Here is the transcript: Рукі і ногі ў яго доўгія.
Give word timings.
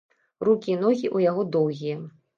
Рукі 0.47 0.71
і 0.75 0.77
ногі 0.85 1.03
ў 1.15 1.29
яго 1.29 1.41
доўгія. 1.57 2.03